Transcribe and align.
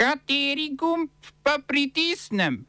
Kateri 0.00 0.72
gumb 0.80 1.12
pa 1.44 1.60
pritisnem? 1.60 2.64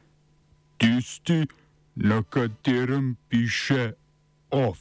Tisti, 0.76 1.48
na 1.96 2.20
katerem 2.20 3.16
piše 3.24 3.96
OF. 4.52 4.76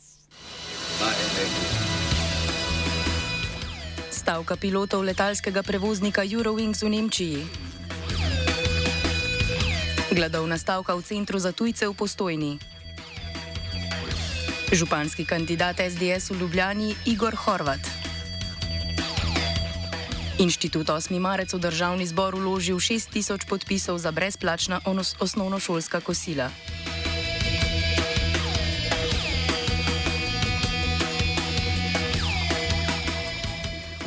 Stavka 4.11 4.59
pilotov 4.59 5.07
letalskega 5.07 5.63
prevoznika 5.63 6.27
Eurowings 6.27 6.83
v 6.83 6.91
Nemčiji. 6.91 7.39
Gladovna 10.11 10.59
stavka 10.59 10.91
v 10.99 11.07
centru 11.07 11.39
za 11.39 11.55
tujce 11.55 11.87
v 11.87 11.95
Postojni. 11.95 12.59
Županski 14.75 15.23
kandidat 15.23 15.79
SDS 15.79 16.35
v 16.35 16.43
Ljubljani 16.43 16.99
Igor 17.07 17.31
Horvat. 17.31 18.00
Inštitut 20.41 20.89
8. 20.89 21.21
marec 21.21 21.53
v 21.53 21.61
državni 21.61 22.01
zbor 22.09 22.33
uložil 22.33 22.81
6000 22.81 23.45
podpisov 23.45 24.01
za 24.01 24.09
brezplačna 24.09 24.81
osnovnošolska 25.21 26.01
kosila. 26.01 26.49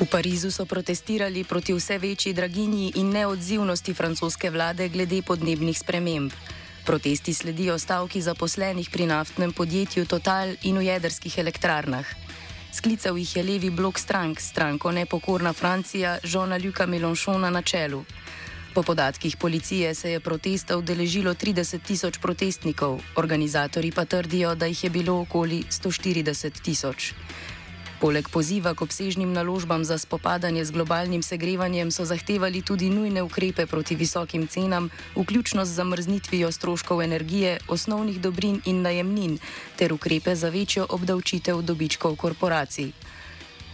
V 0.02 0.10
Parizu 0.10 0.50
so 0.50 0.66
protestirali 0.66 1.46
proti 1.46 1.70
vse 1.70 2.02
večji 2.02 2.34
draginji 2.34 2.98
in 2.98 3.14
neodzivnosti 3.14 3.94
francoske 3.94 4.50
vlade 4.50 4.90
glede 4.90 5.22
podnebnih 5.22 5.78
sprememb. 5.78 6.34
Protesti 6.82 7.30
sledijo 7.30 7.78
stavki 7.78 8.18
zaposlenih 8.18 8.90
pri 8.90 9.06
naftnem 9.06 9.54
podjetju 9.54 10.02
Total 10.10 10.58
in 10.66 10.82
v 10.82 10.90
jedrskih 10.90 11.38
elektrarnah. 11.38 12.23
Sklical 12.74 13.18
jih 13.18 13.36
je 13.36 13.42
levi 13.42 13.70
blok 13.70 13.98
strank, 13.98 14.40
stranko 14.40 14.90
Nepokorna 14.92 15.52
Francija, 15.52 16.18
žona 16.24 16.56
Ljuka 16.58 16.86
Melonšona 16.86 17.50
na 17.50 17.62
čelu. 17.62 18.04
Po 18.74 18.82
podatkih 18.82 19.36
policije 19.36 19.94
se 19.94 20.10
je 20.10 20.20
protesta 20.20 20.76
udeležilo 20.76 21.34
30 21.34 21.78
tisoč 21.86 22.18
protestnikov, 22.18 22.98
organizatori 23.16 23.92
pa 23.92 24.04
trdijo, 24.04 24.54
da 24.54 24.66
jih 24.66 24.84
je 24.84 24.90
bilo 24.90 25.20
okoli 25.20 25.62
140 25.70 26.62
tisoč. 26.62 27.12
Poleg 28.04 28.28
poziva 28.28 28.76
k 28.76 28.84
obsežnim 28.84 29.32
naložbam 29.32 29.80
za 29.80 29.96
spopadanje 29.96 30.60
z 30.68 30.76
globalnim 30.76 31.24
segrevanjem 31.24 31.88
so 31.88 32.04
zahtevali 32.04 32.60
tudi 32.60 32.92
nujne 32.92 33.24
ukrepe 33.24 33.64
proti 33.64 33.96
visokim 33.96 34.44
cenam, 34.44 34.92
vključno 35.16 35.64
z 35.64 35.72
zamrznitvijo 35.72 36.52
stroškov 36.52 37.00
energije, 37.00 37.64
osnovnih 37.68 38.20
dobrin 38.20 38.60
in 38.68 38.82
najemnin, 38.84 39.38
ter 39.80 39.92
ukrepe 39.92 40.36
za 40.36 40.52
večjo 40.52 40.84
obdavčitev 40.84 41.62
dobičkov 41.64 42.16
korporacij. 42.20 42.92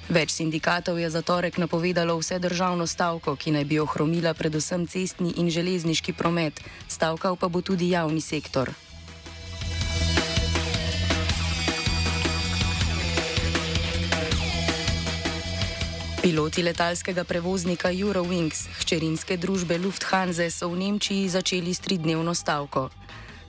Več 0.09 0.31
sindikatov 0.31 1.03
je 1.03 1.11
za 1.11 1.27
torek 1.27 1.59
napovedalo 1.59 2.15
vse 2.15 2.39
državno 2.39 2.87
stavko, 2.87 3.35
ki 3.35 3.51
naj 3.51 3.67
bi 3.67 3.83
ohromila 3.83 4.31
predvsem 4.35 4.87
cestni 4.87 5.35
in 5.43 5.51
železniški 5.51 6.15
promet, 6.15 6.63
stavkal 6.87 7.35
pa 7.35 7.51
bo 7.51 7.67
tudi 7.67 7.91
javni 7.91 8.23
sektor. 8.23 8.71
Piloti 16.21 16.61
letalskega 16.61 17.25
prevoznika 17.25 17.89
Eurowings, 17.89 18.67
hčerinske 18.83 19.39
družbe 19.41 19.79
Lufthansa, 19.81 20.51
so 20.53 20.69
v 20.69 20.77
Nemčiji 20.77 21.33
začeli 21.33 21.73
s 21.73 21.81
tridnevno 21.81 22.37
stavko. 22.37 22.91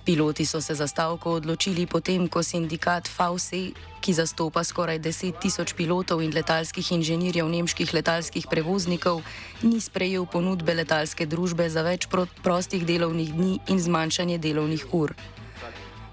Piloti 0.07 0.47
so 0.47 0.61
se 0.63 0.71
za 0.71 0.87
stavko 0.87 1.35
odločili 1.43 1.83
potem, 1.83 2.31
ko 2.31 2.39
sindikat 2.39 3.11
VC, 3.11 3.75
ki 3.99 4.15
zastopa 4.15 4.63
skoraj 4.63 5.03
10 5.03 5.43
tisoč 5.43 5.75
pilotov 5.75 6.23
in 6.23 6.31
letalskih 6.31 6.95
inženirjev 6.95 7.51
nemških 7.51 7.91
letalskih 7.91 8.47
prevoznikov, 8.47 9.19
ni 9.67 9.83
sprejel 9.83 10.23
ponudbe 10.23 10.71
letalske 10.71 11.27
družbe 11.27 11.67
za 11.67 11.83
več 11.83 12.07
prostih 12.39 12.87
delovnih 12.87 13.35
dni 13.35 13.59
in 13.67 13.83
zmanjšanje 13.83 14.39
delovnih 14.39 14.95
ur. 14.95 15.11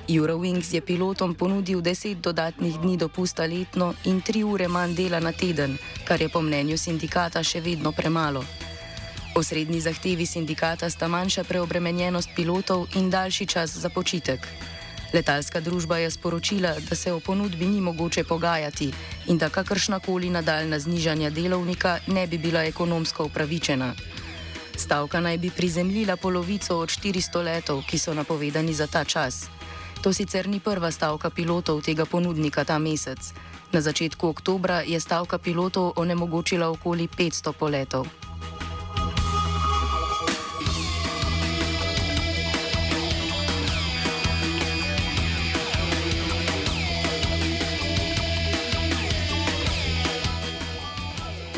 Eurowings 0.08 0.72
je 0.72 0.80
pilotom 0.80 1.34
ponudil 1.34 1.80
10 1.80 2.14
dodatnih 2.24 2.80
dni 2.80 2.96
dopusta 2.96 3.44
letno 3.44 3.94
in 4.04 4.22
3 4.22 4.44
ure 4.44 4.68
manj 4.68 4.94
dela 4.96 5.20
na 5.20 5.32
teden, 5.32 5.76
kar 6.04 6.20
je 6.20 6.28
po 6.28 6.40
mnenju 6.40 6.78
sindikata 6.78 7.42
še 7.44 7.60
vedno 7.60 7.92
premalo. 7.92 8.44
Osrednji 9.36 9.80
zahtevi 9.80 10.26
sindikata 10.26 10.88
sta 10.90 11.08
manjša 11.08 11.44
preobremenjenost 11.44 12.32
pilotov 12.36 12.86
in 12.96 13.10
daljši 13.10 13.46
čas 13.46 13.76
za 13.76 13.88
počitek. 13.88 14.48
Letalska 15.12 15.60
družba 15.60 15.98
je 15.98 16.10
sporočila, 16.10 16.72
da 16.88 16.96
se 16.96 17.12
o 17.12 17.20
ponudbi 17.20 17.66
ni 17.66 17.80
mogoče 17.80 18.24
pogajati 18.24 18.92
in 19.26 19.38
da 19.38 19.48
kakršnakoli 19.48 20.30
nadaljna 20.30 20.78
znižanja 20.78 21.30
delovnika 21.30 21.98
ne 22.06 22.26
bi 22.26 22.38
bila 22.38 22.64
ekonomsko 22.64 23.24
upravičena. 23.24 23.92
Stavka 24.76 25.20
naj 25.20 25.38
bi 25.38 25.50
prizemljila 25.50 26.16
polovico 26.16 26.78
od 26.78 26.88
400 26.88 27.44
letov, 27.44 27.84
ki 27.84 27.98
so 27.98 28.14
napovedani 28.14 28.74
za 28.74 28.86
ta 28.86 29.04
čas. 29.04 29.48
To 30.02 30.12
sicer 30.14 30.46
ni 30.46 30.62
prva 30.62 30.90
stavka 30.94 31.30
pilotov 31.30 31.82
tega 31.82 32.06
ponudnika 32.06 32.62
ta 32.64 32.78
mesec. 32.78 33.18
Na 33.74 33.82
začetku 33.82 34.30
oktobra 34.30 34.86
je 34.86 35.00
stavka 35.00 35.42
pilotov 35.42 35.98
onemogočila 35.98 36.70
okoli 36.70 37.10
500 37.10 37.52
poletov. 37.52 38.06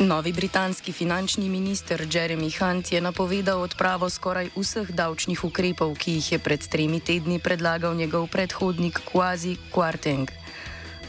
Novi 0.01 0.33
britanski 0.33 0.91
finančni 0.91 1.49
minister 1.49 2.01
Jeremy 2.01 2.49
Hunt 2.59 2.91
je 2.91 3.01
napovedal 3.01 3.61
odpravo 3.61 4.09
skoraj 4.09 4.49
vseh 4.55 4.89
davčnih 4.89 5.43
ukrepov, 5.43 5.93
ki 5.93 6.11
jih 6.11 6.31
je 6.31 6.39
pred 6.39 6.57
tremi 6.67 6.99
tedni 6.99 7.37
predlagal 7.39 7.93
njegov 7.95 8.25
predhodnik 8.27 9.01
Quasi 9.05 9.57
Quarteng. 9.69 10.31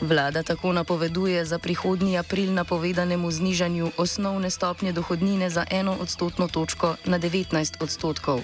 Vlada 0.00 0.42
tako 0.42 0.72
napoveduje 0.72 1.44
za 1.44 1.58
prihodnji 1.58 2.19
april 2.19 2.53
napovedanemu 2.53 3.30
znižanju 3.30 3.91
osnovne 3.97 4.50
stopnje 4.50 4.92
dohodnine 4.92 5.50
za 5.50 5.64
eno 5.70 5.97
odstotno 6.00 6.48
točko 6.48 6.97
na 7.04 7.19
19 7.19 7.80
odstotkov. 7.80 8.41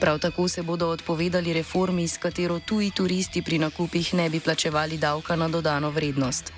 Prav 0.00 0.18
tako 0.18 0.48
se 0.48 0.62
bodo 0.62 0.88
odpovedali 0.88 1.52
reformi, 1.52 2.08
s 2.08 2.18
katero 2.18 2.60
tuji 2.60 2.90
turisti 2.90 3.42
pri 3.42 3.58
nakupih 3.58 4.14
ne 4.14 4.30
bi 4.30 4.40
plačevali 4.40 4.98
davka 4.98 5.36
na 5.36 5.48
dodano 5.48 5.90
vrednost. 5.90 6.52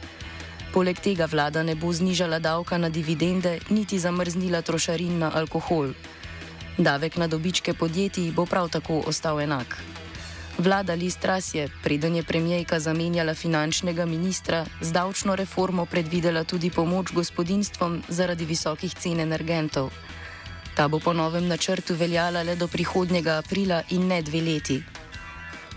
Poleg 0.79 1.01
tega 1.03 1.27
vlada 1.27 1.65
ne 1.67 1.75
bo 1.75 1.91
znižala 1.91 2.39
davka 2.39 2.77
na 2.79 2.87
dividende, 2.87 3.59
niti 3.75 3.99
zamrznila 3.99 4.63
trošarin 4.63 5.19
na 5.19 5.31
alkohol. 5.35 5.91
Davek 6.79 7.17
na 7.19 7.27
dobičke 7.27 7.75
podjetij 7.75 8.31
bo 8.31 8.47
prav 8.47 8.69
tako 8.71 9.03
ostal 9.11 9.41
enak. 9.43 9.75
Vlada 10.59 10.95
Listras 10.95 11.51
je, 11.55 11.67
preden 11.83 12.15
je 12.15 12.23
premijejka 12.23 12.79
zamenjala 12.79 13.35
finančnega 13.35 14.07
ministra, 14.07 14.63
z 14.81 14.93
davčno 14.95 15.35
reformo 15.35 15.87
predvidela 15.87 16.45
tudi 16.45 16.71
pomoč 16.71 17.11
gospodinstvom 17.11 18.03
zaradi 18.09 18.47
visokih 18.47 18.95
cen 18.95 19.19
energentov. 19.21 19.91
Ta 20.79 20.87
bo 20.89 21.03
po 21.03 21.13
novem 21.13 21.51
načrtu 21.51 21.99
veljala 21.99 22.43
le 22.43 22.55
do 22.55 22.71
prihodnjega 22.71 23.43
aprila 23.43 23.83
in 23.91 24.07
ne 24.07 24.23
dve 24.23 24.41
leti. 24.41 24.79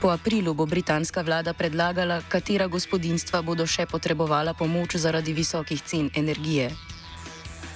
Po 0.01 0.09
aprilu 0.09 0.53
bo 0.57 0.66
britanska 0.66 1.22
vlada 1.22 1.53
predlagala, 1.53 2.25
katera 2.25 2.66
gospodinstva 2.66 3.45
bodo 3.45 3.67
še 3.69 3.85
potrebovala 3.85 4.57
pomoč 4.57 4.97
zaradi 4.97 5.29
visokih 5.29 5.78
cen 5.85 6.07
energije. 6.17 6.72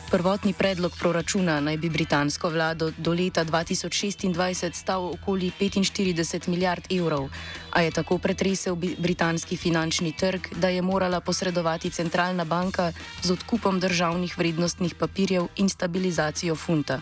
Prvotni 0.09 0.53
predlog 0.57 0.97
proračuna 0.97 1.59
naj 1.61 1.77
bi 1.77 1.89
britansko 1.89 2.49
vlado 2.49 2.89
do 2.97 3.13
leta 3.13 3.45
2026 3.45 4.73
stal 4.73 5.05
okoli 5.05 5.51
45 5.59 6.49
milijard 6.49 6.89
evrov, 6.89 7.29
a 7.69 7.85
je 7.85 7.91
tako 7.93 8.17
pretresel 8.17 8.73
britanski 8.73 9.53
finančni 9.57 10.09
trg, 10.17 10.49
da 10.57 10.73
je 10.73 10.81
morala 10.81 11.21
posredovati 11.21 11.93
centralna 11.93 12.45
banka 12.45 12.89
z 13.21 13.37
odkupom 13.37 13.77
državnih 13.79 14.33
vrednostnih 14.37 14.97
papirjev 14.97 15.45
in 15.61 15.69
stabilizacijo 15.69 16.55
funta. 16.55 17.01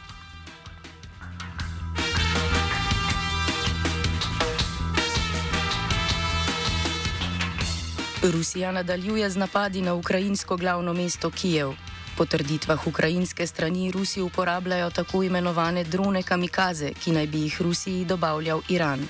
Rusija 8.32 8.72
nadaljuje 8.72 9.30
z 9.30 9.38
napadi 9.38 9.82
na 9.82 9.94
ukrajinsko 9.94 10.58
glavno 10.58 10.94
mesto 10.94 11.30
Kijev. 11.30 11.74
Po 12.18 12.26
trditvah 12.26 12.88
ukrajinske 12.88 13.48
strani 13.48 13.92
Rusi 13.92 14.22
uporabljajo 14.22 14.90
tako 14.90 15.24
imenovane 15.24 15.84
drone 15.84 16.24
kamikaze, 16.24 16.94
ki 16.94 17.12
naj 17.12 17.28
bi 17.28 17.42
jih 17.42 17.62
Rusiji 17.62 18.06
dobavljal 18.06 18.62
Iran. 18.70 19.08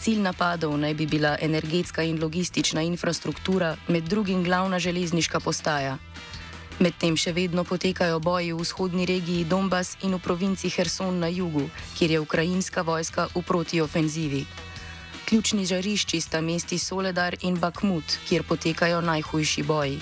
Cilj 0.00 0.18
napadov 0.18 0.78
naj 0.78 0.94
bi 0.94 1.06
bila 1.06 1.36
energetska 1.40 2.02
in 2.02 2.18
logistična 2.22 2.82
infrastruktura, 2.82 3.76
med 3.88 4.04
drugim 4.04 4.44
glavna 4.44 4.78
železniška 4.78 5.40
postaja. 5.40 5.98
Medtem 6.78 7.16
še 7.16 7.32
vedno 7.32 7.64
potekajo 7.64 8.18
boji 8.18 8.52
v 8.52 8.58
vzhodni 8.58 9.06
regiji 9.06 9.44
Donbas 9.44 9.96
in 10.02 10.14
v 10.14 10.18
provinci 10.18 10.68
Herson 10.68 11.18
na 11.18 11.28
jugu, 11.28 11.70
kjer 11.98 12.10
je 12.10 12.20
ukrajinska 12.20 12.82
vojska 12.82 13.28
v 13.34 13.42
protiofenzivi. 13.42 14.46
Ključni 15.28 15.66
žarišči 15.66 16.20
sta 16.20 16.40
mesti 16.40 16.78
Soledar 16.78 17.36
in 17.42 17.58
Bakmut, 17.58 18.04
kjer 18.28 18.42
potekajo 18.42 19.00
najhujši 19.00 19.62
boji. 19.62 20.00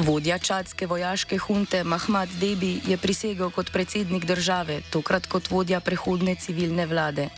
Vodja 0.00 0.38
čadske 0.38 0.86
vojaške 0.86 1.38
hunte 1.38 1.84
Mahmad 1.84 2.28
Debi 2.40 2.80
je 2.86 2.96
prisegel 2.96 3.50
kot 3.50 3.72
predsednik 3.72 4.24
države, 4.24 4.80
tokrat 4.90 5.26
kot 5.26 5.50
vodja 5.50 5.80
prehodne 5.80 6.34
civilne 6.34 6.86
vlade. 6.86 7.28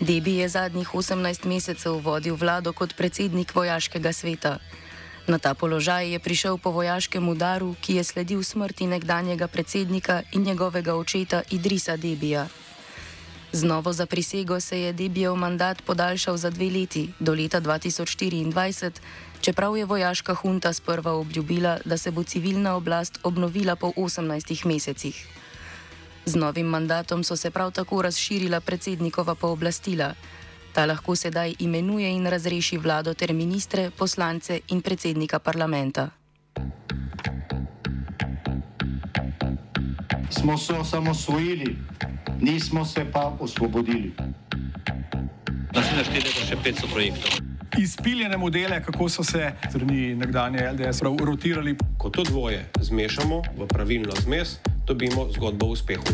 Debi 0.00 0.34
je 0.34 0.48
zadnjih 0.48 0.88
18 0.94 1.46
mesecev 1.46 2.00
vodil 2.02 2.34
vlado 2.34 2.72
kot 2.72 2.96
predsednik 2.96 3.54
vojaškega 3.54 4.12
sveta. 4.12 4.58
Na 5.26 5.38
ta 5.40 5.54
položaj 5.56 6.12
je 6.12 6.18
prišel 6.20 6.60
po 6.60 6.68
vojaškem 6.70 7.28
udaru, 7.28 7.72
ki 7.80 7.96
je 7.96 8.04
sledil 8.04 8.42
smrti 8.44 8.86
nekdanjega 8.86 9.48
predsednika 9.48 10.22
in 10.32 10.44
njegovega 10.44 10.94
očeta 10.94 11.42
Idrisa 11.50 11.96
Debija. 11.96 12.48
Z 13.52 13.62
novo 13.64 13.92
za 13.92 14.06
prisego 14.06 14.60
se 14.60 14.80
je 14.80 14.92
Debijev 14.92 15.34
mandat 15.34 15.82
podaljšal 15.82 16.36
za 16.36 16.50
dve 16.50 16.70
leti, 16.70 17.08
do 17.20 17.32
leta 17.32 17.60
2024, 17.60 18.90
čeprav 19.40 19.76
je 19.76 19.84
vojaška 19.84 20.34
hunta 20.34 20.72
sprva 20.72 21.12
obljubila, 21.12 21.78
da 21.84 21.96
se 21.96 22.10
bo 22.10 22.22
civilna 22.22 22.74
oblast 22.76 23.18
obnovila 23.22 23.76
po 23.76 23.92
18 23.96 24.66
mesecih. 24.66 25.26
Z 26.26 26.34
novim 26.34 26.66
mandatom 26.66 27.24
so 27.24 27.36
se 27.36 27.50
prav 27.50 27.70
tako 27.70 28.02
razširila 28.02 28.60
predsednikova 28.60 29.34
pooblastila. 29.34 30.14
Ta 30.74 30.86
lahko 30.86 31.14
sedaj 31.16 31.54
imenuje 31.58 32.10
in 32.10 32.26
razreši 32.26 32.78
vlado 32.78 33.14
ter 33.14 33.32
ministre, 33.32 33.90
poslance 33.90 34.60
in 34.68 34.82
predsednika 34.82 35.38
parlamenta. 35.38 36.10
Smo 40.30 40.58
se 40.58 40.72
osamosvojili, 40.72 41.76
nismo 42.40 42.84
se 42.84 43.06
pa 43.12 43.36
osvobodili. 43.40 44.12
Naslednje 45.74 46.04
število 46.04 46.38
je 46.40 46.46
še 46.46 46.56
500 46.56 46.92
projektov 46.92 47.44
izpiljene 47.78 48.36
modele, 48.36 48.82
kako 48.82 49.08
so 49.08 49.24
se 49.24 49.52
strani 49.68 50.14
nekdanje 50.14 50.58
LDS 50.72 51.02
rotirali. 51.02 51.76
Ko 51.98 52.10
to 52.10 52.22
dvoje 52.22 52.70
zmešamo 52.80 53.42
v 53.56 53.66
pravilno 53.66 54.12
zmes, 54.22 54.58
dobimo 54.86 55.28
zgodbo 55.32 55.66
o 55.66 55.68
uspehu. 55.68 56.04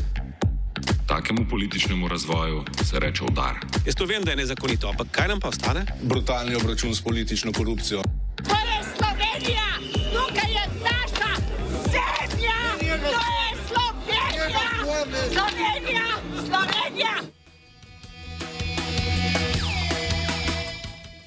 Takemu 1.11 1.47
političnemu 1.51 2.09
razvoju 2.09 2.65
se 2.85 2.99
reče 2.99 3.25
udar. 3.25 3.55
Jaz 3.87 3.95
to 3.95 4.05
vem, 4.05 4.23
da 4.23 4.31
je 4.31 4.37
nezakonito, 4.37 4.89
ampak 4.89 5.07
kaj 5.11 5.29
nam 5.29 5.41
pa 5.41 5.49
ostane? 5.49 5.87
Brutalni 6.03 6.55
obračun 6.55 6.95
s 6.95 7.03
politično 7.03 7.53
korupcijo. 7.53 8.03
To 8.37 8.55
je 8.55 8.79
Slovenija, 8.97 9.67
tukaj 10.15 10.53
je 10.53 10.65
naša 10.87 11.33
zemlja, 11.93 12.59
to 12.89 13.23
je 13.39 13.49
Slovenija, 13.69 14.65
Slovenija, 15.33 16.07
Slovenija. 16.47 17.15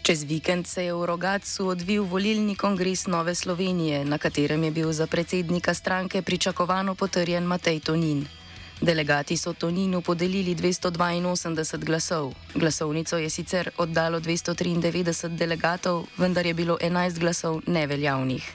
Čez 0.01 0.23
vikend 0.23 0.67
se 0.67 0.85
je 0.85 0.93
v 0.93 1.05
Rogacu 1.05 1.67
odvil 1.67 2.03
volilni 2.03 2.55
kongres 2.55 3.07
Nove 3.07 3.35
Slovenije, 3.35 4.05
na 4.05 4.17
katerem 4.17 4.63
je 4.63 4.71
bil 4.71 4.91
za 4.91 5.07
predsednika 5.07 5.73
stranke 5.73 6.21
pričakovano 6.21 6.95
potrjen 6.95 7.43
Matej 7.43 7.79
Tonin. 7.79 8.42
Delegati 8.81 9.37
so 9.37 9.53
Toninu 9.53 10.01
podelili 10.01 10.55
282 10.55 11.77
glasov. 11.85 12.33
Glasovnico 12.55 13.17
je 13.17 13.29
sicer 13.29 13.69
oddalo 13.77 14.19
293 14.19 15.37
delegatov, 15.37 16.05
vendar 16.17 16.45
je 16.45 16.53
bilo 16.53 16.77
11 16.81 17.19
glasov 17.19 17.61
neveljavnih. 17.67 18.51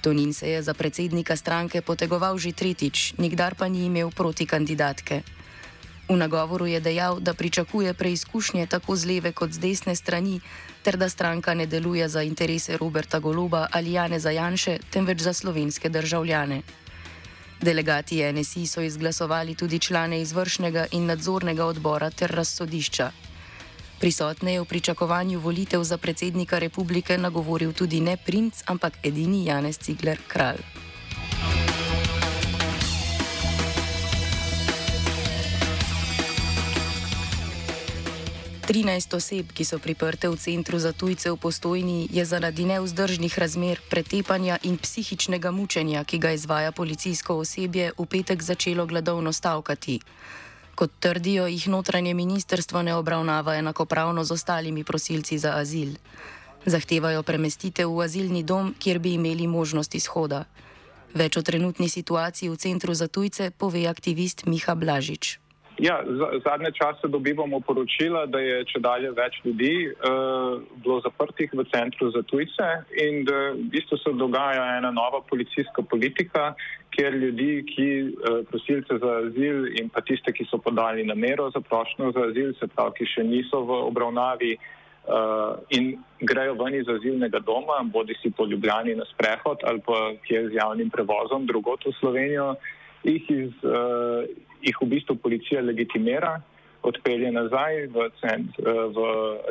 Tonin 0.00 0.32
se 0.34 0.50
je 0.50 0.62
za 0.62 0.74
predsednika 0.74 1.36
stranke 1.36 1.82
potegoval 1.82 2.38
že 2.38 2.52
tretjič, 2.52 3.14
nikdar 3.18 3.54
pa 3.54 3.68
ni 3.68 3.84
imel 3.84 4.10
proti 4.10 4.46
kandidatke. 4.46 5.22
V 6.10 6.16
nagovoru 6.16 6.66
je 6.66 6.80
dejal, 6.80 7.20
da 7.20 7.34
pričakuje 7.34 7.94
preizkušnje 7.94 8.66
tako 8.66 8.96
z 8.96 9.06
leve 9.06 9.32
kot 9.32 9.52
z 9.52 9.58
desne 9.62 9.94
strani, 9.96 10.40
ter 10.82 10.96
da 10.96 11.08
stranka 11.08 11.54
ne 11.54 11.66
deluje 11.66 12.08
za 12.08 12.22
interese 12.22 12.76
Roberta 12.76 13.18
Goloba 13.18 13.68
ali 13.70 13.92
Jane 13.92 14.18
Zajanše, 14.18 14.78
temveč 14.90 15.20
za 15.20 15.32
slovenske 15.32 15.88
državljane. 15.88 16.62
Delegati 17.62 18.32
NSI 18.32 18.66
so 18.66 18.80
izglasovali 18.80 19.54
tudi 19.54 19.78
člane 19.78 20.20
izvršnega 20.20 20.86
in 20.92 21.06
nadzornega 21.06 21.66
odbora 21.66 22.10
ter 22.10 22.30
razsodišča. 22.30 23.10
Prisotne 24.00 24.54
je 24.54 24.60
v 24.60 24.64
pričakovanju 24.64 25.40
volitev 25.40 25.84
za 25.84 25.98
predsednika 25.98 26.58
republike 26.58 27.18
nagovoril 27.18 27.72
tudi 27.72 28.00
ne 28.00 28.16
princ, 28.16 28.62
ampak 28.66 28.96
edini 29.02 29.44
Janez 29.44 29.78
Cigler, 29.78 30.18
kralj. 30.28 30.89
13 38.70 39.16
oseb, 39.18 39.50
ki 39.50 39.64
so 39.66 39.82
priprte 39.82 40.30
v 40.30 40.38
centru 40.38 40.78
za 40.78 40.94
tujce 40.94 41.26
v 41.26 41.34
postojni, 41.34 42.06
je 42.06 42.22
zaradi 42.22 42.62
neuzdržnih 42.70 43.34
razmer, 43.34 43.82
pretepanja 43.90 44.62
in 44.62 44.78
psihičnega 44.78 45.50
mučenja, 45.50 46.04
ki 46.06 46.22
ga 46.22 46.30
izvaja 46.38 46.70
policijsko 46.70 47.42
osebje, 47.42 47.90
v 47.98 48.06
petek 48.06 48.38
začelo 48.38 48.86
gladovno 48.86 49.34
stavkati. 49.34 49.98
Kot 50.78 50.90
trdijo, 51.02 51.50
jih 51.50 51.66
notranje 51.66 52.14
ministrstvo 52.14 52.82
ne 52.86 52.94
obravnava 52.94 53.58
enakopravno 53.58 54.22
z 54.22 54.38
ostalimi 54.38 54.86
prosilci 54.86 55.38
za 55.38 55.58
azil. 55.58 55.98
Zahtevajo 56.62 57.26
premestitev 57.26 57.90
v 57.90 58.06
azilni 58.06 58.46
dom, 58.46 58.70
kjer 58.78 59.02
bi 59.02 59.18
imeli 59.18 59.50
možnost 59.50 59.98
izhoda. 59.98 60.44
Več 61.14 61.34
o 61.36 61.42
trenutni 61.42 61.90
situaciji 61.90 62.48
v 62.48 62.56
centru 62.56 62.94
za 62.94 63.10
tujce 63.10 63.50
pove 63.50 63.82
aktivist 63.90 64.46
Miha 64.46 64.78
Blažič. 64.78 65.49
Ja, 65.80 66.02
zadnje 66.44 66.70
čase 66.72 67.08
dobivamo 67.08 67.60
poročila, 67.60 68.26
da 68.26 68.38
je 68.38 68.64
če 68.68 68.82
dalje 68.84 69.10
več 69.16 69.38
ljudi 69.44 69.72
uh, 69.88 70.58
bilo 70.84 70.98
zaprtih 71.00 71.54
v 71.56 71.64
centru 71.72 72.10
za 72.12 72.20
tujce 72.28 72.66
in 73.00 73.22
da 73.24 73.38
v 73.54 73.64
bistvu 73.72 73.96
se 74.02 74.12
dogaja 74.20 74.66
ena 74.76 74.90
nova 74.92 75.22
policijska 75.30 75.82
politika, 75.88 76.50
kjer 76.92 77.16
ljudi, 77.22 77.48
ki 77.70 77.86
uh, 78.02 78.42
prosilce 78.50 78.98
za 79.00 79.14
azil 79.22 79.70
in 79.80 79.88
pa 79.94 80.02
tiste, 80.04 80.34
ki 80.36 80.44
so 80.50 80.60
podali 80.60 81.06
namero 81.08 81.48
za 81.54 81.64
prošnjo 81.64 82.12
za 82.12 82.26
azil, 82.28 82.52
se 82.60 82.68
pravi, 82.74 82.98
ki 82.98 83.08
še 83.14 83.24
niso 83.30 83.62
v 83.64 83.78
obravnavi 83.86 84.50
uh, 84.58 85.54
in 85.78 85.94
grejo 86.20 86.58
ven 86.60 86.76
iz 86.76 86.92
azilnega 86.92 87.40
doma, 87.46 87.80
bodi 87.88 88.18
si 88.20 88.28
po 88.36 88.44
Ljubljani 88.44 88.98
na 89.00 89.08
sprehod 89.14 89.64
ali 89.64 89.80
pa 89.88 90.12
kje 90.28 90.44
z 90.50 90.60
javnim 90.60 90.92
prevozom 90.92 91.48
drugot 91.48 91.88
v 91.88 91.94
Slovenijo, 92.02 92.50
jih 93.04 93.30
iz. 93.30 93.52
Uh, 93.64 94.28
jih 94.62 94.76
v 94.80 94.88
bistvu 94.94 95.16
policija 95.16 95.62
legitimira, 95.64 96.40
odpelje 96.82 97.28
nazaj 97.32 97.86
v, 97.92 98.06
cent, 98.20 98.56
eh, 98.56 98.64
v 98.64 98.98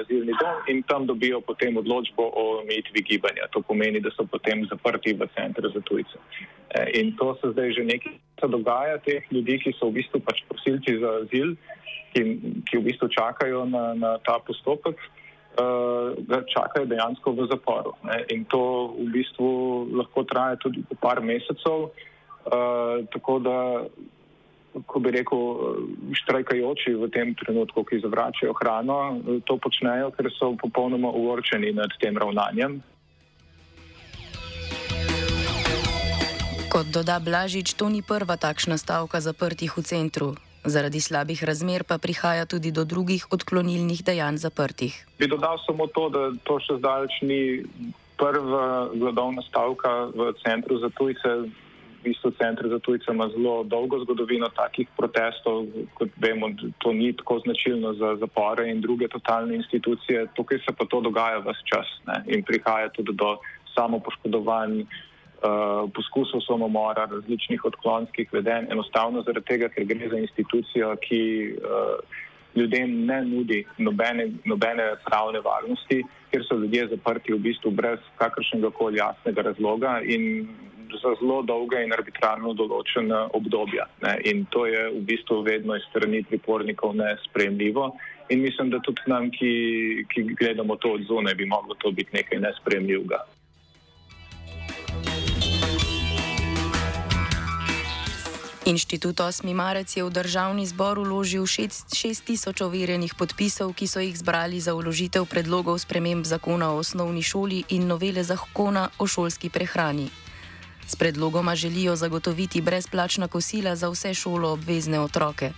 azilni 0.01 0.33
dom 0.41 0.55
in 0.67 0.81
tam 0.89 1.05
dobijo 1.05 1.41
potem 1.45 1.77
odločbo 1.77 2.25
o 2.25 2.43
omejitvi 2.61 3.03
gibanja. 3.05 3.45
To 3.53 3.61
pomeni, 3.61 4.01
da 4.01 4.09
so 4.15 4.25
potem 4.25 4.65
zaprti 4.65 5.13
v 5.13 5.29
center 5.37 5.69
za 5.73 5.81
tujce. 5.85 6.17
Eh, 6.73 6.89
in 7.01 7.13
to 7.17 7.37
se 7.41 7.53
zdaj 7.53 7.73
že 7.73 7.83
nekaj 7.85 8.13
časa 8.35 8.47
dogaja, 8.47 8.97
teh 9.05 9.21
ljudi, 9.31 9.59
ki 9.61 9.77
so 9.77 9.89
v 9.89 10.01
bistvu 10.01 10.19
pač 10.25 10.41
prosilci 10.49 10.97
za 10.97 11.09
azil, 11.21 11.53
ki, 12.13 12.21
ki 12.65 12.77
v 12.77 12.83
bistvu 12.89 13.09
čakajo 13.13 13.65
na, 13.65 13.93
na 13.93 14.17
ta 14.25 14.39
postopek. 14.41 14.97
Uh, 15.59 16.15
čakajo 16.47 16.85
dejansko 16.87 17.35
v 17.35 17.49
zaporu. 17.51 17.91
Ne? 18.07 18.23
In 18.31 18.45
to 18.47 18.95
v 18.95 19.11
bistvu 19.11 19.91
lahko 19.91 20.23
traja 20.23 20.55
tudi 20.55 20.85
po 20.87 20.95
par 20.95 21.19
mesecev. 21.19 21.89
Uh, 21.89 22.09
tako 23.13 23.39
da 23.39 23.57
ko 24.85 24.99
bi 24.99 25.11
rekel, 25.11 25.41
štrajkajoči 26.13 26.93
v 26.93 27.09
tem 27.09 27.33
trenutku, 27.33 27.83
ki 27.83 28.01
zavračajo 28.05 28.53
hrano, 28.53 29.17
to 29.45 29.57
počnejo, 29.57 30.13
ker 30.13 30.29
so 30.29 30.53
popolnoma 30.59 31.09
uvorčeni 31.09 31.73
nad 31.73 31.89
tem 31.97 32.17
ravnanjem. 32.17 32.81
Kot 36.69 36.93
doda 36.93 37.17
Blažič, 37.17 37.73
to 37.73 37.89
ni 37.89 38.05
prva 38.05 38.37
takšna 38.37 38.77
stavka 38.77 39.17
zaprtih 39.17 39.73
v 39.73 39.81
centru. 39.81 40.29
Zaradi 40.61 41.01
slabih 41.01 41.39
razmer 41.41 41.81
pa 41.87 41.97
prihaja 41.97 42.45
tudi 42.45 42.69
do 42.69 42.85
drugih 42.85 43.25
odklonilnih 43.33 44.05
dejanj 44.05 44.37
zaprtih. 44.37 44.93
Bi 45.17 45.25
dodal 45.25 45.57
samo 45.65 45.87
to, 45.89 46.11
da 46.13 46.29
to 46.45 46.59
še 46.61 46.77
zdaleč 46.77 47.23
ni 47.25 47.65
prva 48.19 48.91
gladovna 48.93 49.41
stavka 49.49 50.11
v 50.13 50.35
centru 50.43 50.77
za 50.77 50.91
tujce 50.93 51.49
v 51.99 52.03
bistvu 52.03 52.31
center 52.39 52.69
za 52.69 52.79
tujce 52.79 53.11
ima 53.11 53.27
zelo 53.29 53.63
dolgo 53.63 53.99
zgodovino 53.99 54.47
takih 54.55 54.87
protestov, 54.97 55.67
kot 55.93 56.09
vemo, 56.17 56.47
to 56.77 56.93
ni 56.93 57.11
tako 57.13 57.39
značilno 57.43 57.93
za 57.93 58.15
zapore 58.15 58.69
in 58.71 58.81
druge 58.81 59.07
totalne 59.07 59.55
institucije. 59.55 60.27
Tukaj 60.35 60.57
se 60.57 60.71
pa 60.77 60.85
to 60.85 61.01
dogaja 61.01 61.43
vse 61.43 61.63
čas 61.73 61.87
ne? 62.07 62.23
in 62.27 62.43
prihaja 62.43 62.89
tudi 62.89 63.13
do 63.13 63.37
samopoškodovanj, 63.75 64.81
uh, 64.81 65.89
poskusov 65.95 66.41
samomora, 66.47 67.07
različnih 67.11 67.65
odklonskih 67.65 68.33
vedenj, 68.33 68.71
enostavno 68.71 69.23
zaradi 69.27 69.45
tega, 69.45 69.69
ker 69.69 69.85
gre 69.85 70.09
za 70.09 70.17
institucijo, 70.17 70.95
ki 71.03 71.21
uh, 71.59 71.99
ljudem 72.55 73.05
ne 73.05 73.21
nudi 73.25 73.65
nobene, 73.77 74.31
nobene 74.45 74.95
pravne 75.05 75.39
varnosti, 75.45 76.01
ker 76.31 76.43
so 76.47 76.57
ljudje 76.57 76.87
zaprti 76.95 77.33
v 77.33 77.43
bistvu 77.45 77.71
brez 77.71 77.99
kakršnega 78.17 78.71
koli 78.71 78.97
jasnega 78.97 79.41
razloga 79.51 79.99
in 80.03 80.47
za 80.97 81.13
zelo 81.19 81.41
dolga 81.41 81.81
in 81.83 81.93
arbitrarno 81.93 82.53
določena 82.53 83.27
obdobja. 83.33 83.85
Ne. 84.01 84.17
In 84.31 84.45
to 84.49 84.65
je 84.65 84.89
v 84.95 85.01
bistvu 85.05 85.41
vedno 85.45 85.75
iz 85.75 85.85
strani 85.89 86.23
pripornikov 86.23 86.95
nespremljivo. 86.95 87.91
In 88.29 88.41
mislim, 88.41 88.69
da 88.69 88.79
tudi 88.85 89.01
nam, 89.07 89.31
ki, 89.31 90.05
ki 90.09 90.23
gledamo 90.37 90.75
to 90.75 90.93
od 90.97 91.05
zunaj, 91.09 91.35
bi 91.35 91.45
moglo 91.49 91.75
to 91.81 91.91
biti 91.91 92.13
nekaj 92.13 92.39
nespremljivega. 92.39 93.25
Inštitut 98.69 99.17
8. 99.17 99.49
marec 99.53 99.97
je 99.97 100.05
v 100.05 100.13
državni 100.13 100.61
zbor 100.69 101.01
uložil 101.01 101.49
6 101.49 101.89
tisoč 102.21 102.61
overjenih 102.61 103.17
podpisov, 103.17 103.73
ki 103.73 103.89
so 103.89 103.97
jih 103.97 104.13
zbrali 104.13 104.61
za 104.61 104.77
uložitev 104.77 105.25
predlogov 105.25 105.81
sprememb 105.81 106.21
zakona 106.21 106.69
o 106.69 106.77
osnovni 106.77 107.25
šoli 107.25 107.65
in 107.73 107.89
novele 107.89 108.21
zakona 108.21 108.93
o 109.01 109.09
šolski 109.09 109.49
prehrani. 109.49 110.28
S 110.89 110.95
predlogoma 110.95 111.55
želijo 111.55 111.95
zagotoviti 111.95 112.61
brezplačna 112.61 113.27
kosila 113.27 113.75
za 113.75 113.89
vse 113.89 114.13
šolo 114.13 114.51
obvezne 114.51 114.99
otroke. 114.99 115.51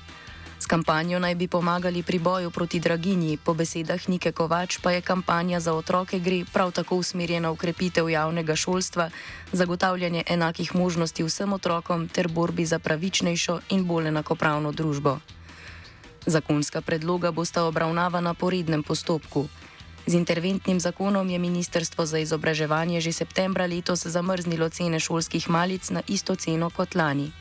S 0.59 0.65
kampanjo 0.65 1.19
naj 1.19 1.35
bi 1.35 1.47
pomagali 1.47 2.03
pri 2.03 2.19
boju 2.19 2.51
proti 2.51 2.79
draginji, 2.79 3.37
po 3.37 3.53
besedah 3.53 4.09
Nike 4.09 4.31
Kovač 4.31 4.77
pa 4.83 4.91
je 4.91 5.01
kampanja 5.01 5.59
za 5.59 5.73
otroke 5.73 6.19
gre 6.19 6.43
prav 6.53 6.71
tako 6.71 6.95
usmerjena 6.95 7.49
v 7.51 7.55
krepitev 7.55 8.09
javnega 8.09 8.55
šolstva, 8.55 9.09
zagotavljanje 9.51 10.23
enakih 10.27 10.75
možnosti 10.75 11.23
vsem 11.23 11.53
otrokom 11.53 12.07
ter 12.07 12.27
borbi 12.27 12.65
za 12.65 12.79
pravičnejšo 12.79 13.59
in 13.69 13.85
bolj 13.85 14.07
enakopravno 14.07 14.71
družbo. 14.71 15.17
Zakonska 16.25 16.81
predloga 16.81 17.31
bosta 17.31 17.63
obravnavana 17.63 18.33
po 18.33 18.49
rednem 18.49 18.83
postopku. 18.83 19.47
Z 20.05 20.13
interventnim 20.13 20.79
zakonom 20.79 21.29
je 21.29 21.39
Ministrstvo 21.39 22.05
za 22.05 22.17
izobraževanje 22.17 23.01
že 23.01 23.13
septembra 23.13 23.65
letos 23.65 24.07
zamrznilo 24.07 24.69
cene 24.69 24.99
šolskih 24.99 25.49
malic 25.49 25.89
na 25.89 26.01
isto 26.07 26.35
ceno 26.35 26.69
kot 26.69 26.95
lani. 26.95 27.31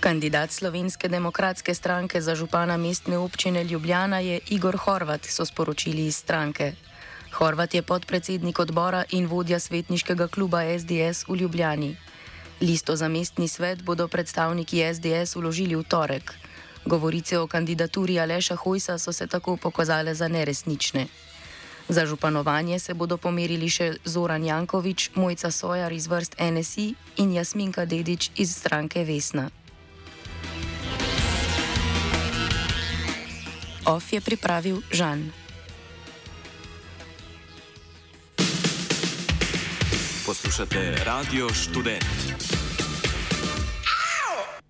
Kandidat 0.00 0.50
Slovenske 0.50 1.08
demokratske 1.08 1.74
stranke 1.74 2.20
za 2.20 2.34
župana 2.34 2.76
mestne 2.76 3.18
občine 3.18 3.64
Ljubljana 3.64 4.18
je 4.18 4.40
Igor 4.48 4.76
Horvat, 4.76 5.26
so 5.26 5.44
sporočili 5.44 6.06
iz 6.06 6.16
stranke. 6.16 6.72
Horvat 7.32 7.74
je 7.74 7.82
podpredsednik 7.82 8.58
odbora 8.58 9.04
in 9.10 9.26
vodja 9.26 9.58
svetniškega 9.60 10.28
kluba 10.28 10.62
SDS 10.78 11.28
v 11.28 11.36
Ljubljani. 11.36 11.96
Listo 12.60 12.96
za 12.96 13.08
mestni 13.08 13.48
svet 13.48 13.82
bodo 13.82 14.08
predstavniki 14.08 14.80
SDS 14.94 15.36
uložili 15.36 15.76
v 15.76 15.84
torek. 15.84 16.39
Govorice 16.86 17.38
o 17.38 17.46
kandidaturi 17.46 18.20
Aleša 18.20 18.56
Hojsa 18.56 18.98
so 18.98 19.12
se 19.12 19.26
tako 19.26 19.56
pokazale 19.56 20.14
za 20.14 20.28
neresnične. 20.28 21.06
Za 21.88 22.06
županovanje 22.06 22.78
se 22.78 22.94
bodo 22.94 23.16
pomerili 23.16 23.68
še 23.68 23.92
Zoran 24.04 24.44
Jankovič, 24.44 25.10
Mojca 25.14 25.50
Sojar 25.50 25.92
iz 25.92 26.06
vrst 26.06 26.36
NSI 26.38 26.94
in 27.16 27.32
Jasminka 27.32 27.84
Dedič 27.84 28.30
iz 28.36 28.54
stranke 28.56 29.04
Vesna. 29.04 29.50
OF 33.86 34.12
je 34.12 34.20
pripravil 34.20 34.82
Žan. 34.92 35.32
Poslušate 40.26 41.02
Radio 41.04 41.50
Student. 41.50 42.49